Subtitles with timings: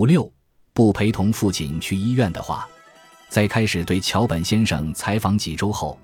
[0.00, 0.32] 五六
[0.72, 2.66] 不陪同父亲去医院的话，
[3.28, 5.98] 在开始对桥本先生采访几周后，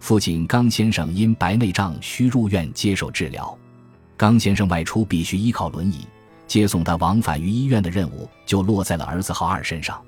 [0.00, 3.56] 父亲冈先生因白内障需入院接受治疗。
[4.18, 6.06] 冈先生外出必须依靠轮椅，
[6.46, 9.98] 接送他往返于医院的任务就落在了儿子浩二身上。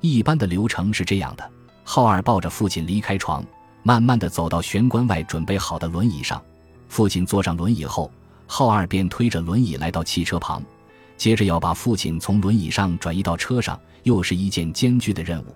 [0.00, 1.50] 一般的流程是这样的：
[1.82, 3.44] 浩二抱着父亲离开床，
[3.82, 6.40] 慢慢的走到玄关外准备好的轮椅上。
[6.88, 8.08] 父亲坐上轮椅后，
[8.46, 10.62] 浩二便推着轮椅来到汽车旁。
[11.16, 15.46] 接着要把父亲从轮椅上转移到车上，又是一件艰巨的任务。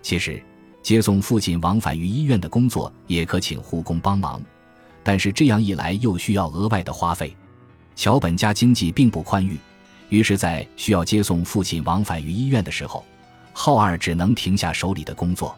[0.00, 0.42] 其实，
[0.82, 4.42] 接送父亲往返于医院的工作也可请护工帮忙，
[5.02, 7.36] 但是这样一来又需要额外的花费。
[7.94, 9.58] 桥本家经济并不宽裕，
[10.08, 13.04] 于是，在需要接送父亲往返于医院的时候，
[13.52, 15.54] 浩二只能停下手里的工作。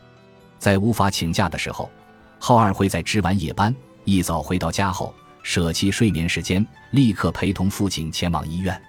[0.59, 1.91] 在无法请假的时候，
[2.39, 8.81] 浩二会在值完夜班，一早回到家后，舍弃睡眠时间，立刻陪同父亲前往医院。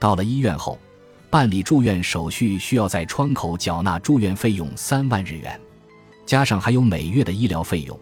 [0.00, 0.76] 到了医院后，
[1.28, 5.60] 办理住院手续需要在窗口缴纳住院费用三万日元，
[6.24, 7.96] 加上还有每月的医疗费用，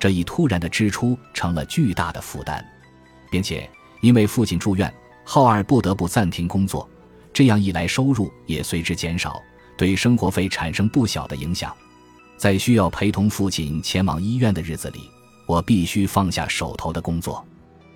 [0.00, 2.64] 这一突然的支出成了巨大的负担，
[3.30, 3.68] 并且
[4.00, 4.92] 因为父亲住院，
[5.24, 6.88] 浩二不得不暂停工作，
[7.32, 9.40] 这样一来收入也随之减少，
[9.76, 11.72] 对生活费产生不小的影响。
[12.38, 15.08] 在需要陪同父亲前往医院的日子里，
[15.46, 17.46] 我必须放下手头的工作，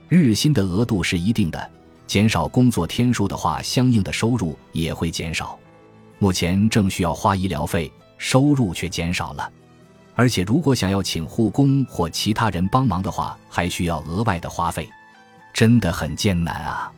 [0.09, 1.71] 日薪的额度是一定的。
[2.07, 5.59] 减少工作天数的话，相应的收入也会减少。
[6.19, 9.53] 目前正需要花医疗费，收入却减少了。
[10.15, 14.89] 而且，如果想要请护工或其他人帮忙的话，还需要额外的花费，
[15.53, 16.91] 真的很艰难啊！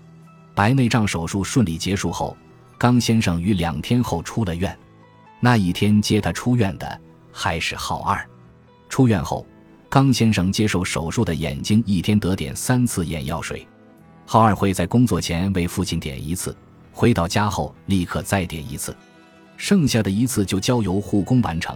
[0.55, 2.37] 白内障手术顺利结束后，
[2.79, 4.77] 刚先生于两天后出了院。
[5.41, 7.01] 那一天接他出院的
[7.33, 8.25] 还是浩二。
[8.89, 9.45] 出院后，
[9.89, 13.67] 刚先生接受手术的眼睛一天得点三次眼药水。
[14.31, 16.55] 浩二会在工作前为父亲点一次，
[16.93, 18.95] 回到家后立刻再点一次，
[19.57, 21.75] 剩下的一次就交由护工完成。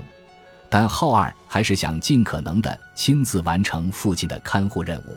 [0.69, 5.17] 但浩二还是想尽可能的亲自完成父亲的看护任务。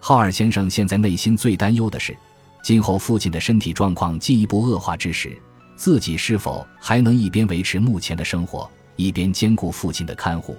[0.00, 2.16] 浩二先生现在内心最担忧的是，
[2.64, 5.36] 今后父亲的身体状况进一步恶化之时，
[5.76, 10.56] 自己是否还能一边维持目前的生活，一边兼顾父亲的看护。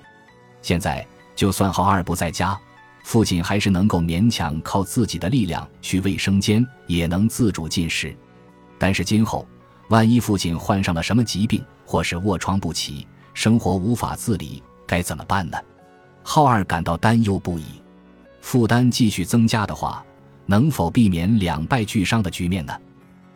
[0.62, 1.04] 现在
[1.36, 2.56] 就算浩二不在家。
[3.04, 8.16] 父亲还是能够勉强靠自己的力量去卫生间，也能自主进食。
[8.80, 9.46] 但是今后，
[9.90, 15.58] 万一父亲患上了什么疾病，或是卧床不起，生活无法自理，该怎么办呢？
[16.24, 17.66] 浩二感到担忧不已。
[18.40, 20.04] 负担继续增加的话，
[20.46, 22.74] 能否避免两败俱伤的局面呢？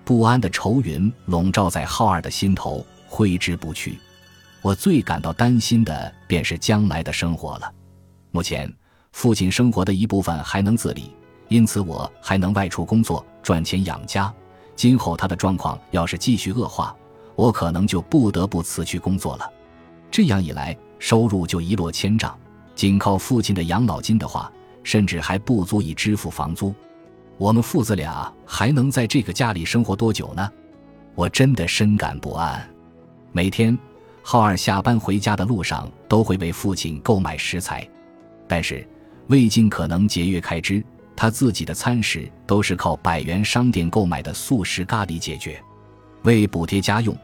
[0.06, 4.00] 不安的愁云笼罩在浩二的心头，挥之不去。
[4.61, 7.69] 我最感到担心的便是将来的生活了。
[8.31, 8.73] 目前。
[9.12, 11.12] 父亲生活的一部分还能自理，
[11.47, 14.31] 因此我还能外出工作赚钱养家。
[14.75, 16.95] 今后他的状况要是继续恶化，
[17.35, 19.51] 我可能就不得不辞去工作了。
[20.12, 22.38] 这样一来，收入就一落千丈。
[22.75, 24.51] 仅靠父亲的养老金的话，
[24.84, 26.74] 甚至还不足以支付房租。
[27.39, 30.47] 我们父子俩还能在这个家里生活多久呢？
[31.16, 32.69] 我真的深感不安。
[33.31, 33.75] 每天，
[34.22, 37.88] 浩二下班回家的路上都会为父亲购买食材，
[38.47, 38.88] 但是。
[39.27, 40.83] 为尽可能节约开支，
[41.15, 45.61] 他自己的餐食都是靠百元商店购买的速食咖喱解决。
[46.23, 47.15] 为补贴家用，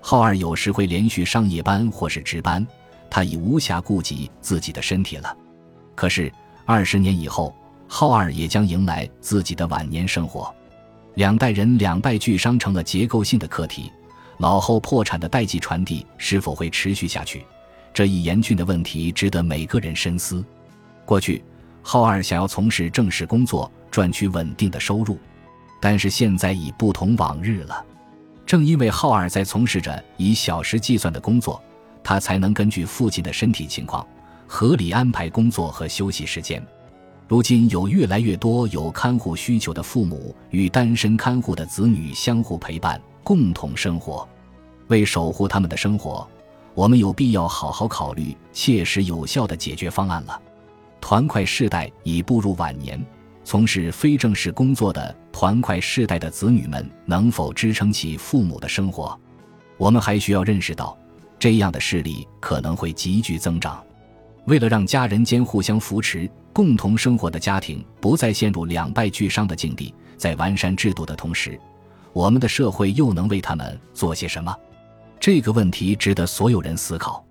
[0.00, 2.66] 浩二有时会连续上夜班或是值班，
[3.08, 5.36] 他已无暇顾及自己的身体了。
[5.94, 6.32] 可是
[6.64, 7.54] 二十年以后，
[7.86, 10.52] 浩二也将迎来自己的晚年生活。
[11.14, 13.92] 两代人两败俱伤成了结构性的课题，
[14.38, 17.44] 老后破产的代际传递是否会持续下去？
[17.94, 20.44] 这一严峻的问题值得每个人深思。
[21.04, 21.44] 过去。
[21.82, 25.18] 浩二想要从事正式工作，赚取稳定的收入，
[25.80, 27.84] 但是现在已不同往日了。
[28.46, 31.60] 正因为浩二在从事着以小时计算的工作，
[32.04, 34.06] 他才能根据父亲的身体情况，
[34.46, 36.64] 合理安排工作和休息时间。
[37.28, 44.28] 如今有越来越多有看护需求的父母与单身看护的子女相互陪伴，共同生活。
[44.88, 46.28] 为守护他们的生活，
[46.74, 50.38] 我们有必要好好考虑切实有效的解决方案了。
[51.02, 53.04] 团块世代已步入晚年，
[53.42, 59.18] 从事非正式工作的团块世代的子女们能否支撑起父母的生活？
[59.76, 60.96] 我们还需要认识到，
[61.40, 63.84] 这样的势力可能会急剧增长。
[64.44, 71.60] 为了让家人间互相扶持、共同生活的家庭不再陷入两败俱伤的境地，在完善制度的同时，
[72.12, 74.56] 我们的社会又能为他们做些什么？
[75.18, 77.24] 这个问题值得所有人思考。